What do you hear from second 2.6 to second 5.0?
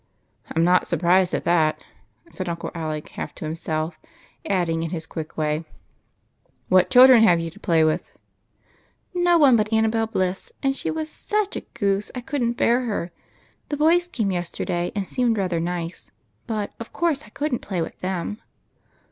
Alec, half to himself, adding, in